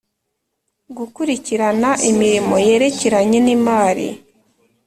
[0.97, 4.07] Gukurikirana imirimo yerekeranye n imari